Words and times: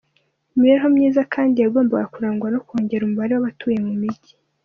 Imibereho 0.55 0.87
myiza 0.95 1.21
kandi 1.33 1.55
yagombaga 1.63 2.11
kurangwa 2.13 2.47
no 2.53 2.59
kongera 2.67 3.01
umubare 3.05 3.31
w’abatuye 3.33 3.77
mu 3.87 3.93
mijyi. 4.01 4.33